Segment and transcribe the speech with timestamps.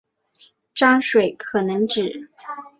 [0.73, 2.27] 章水可能指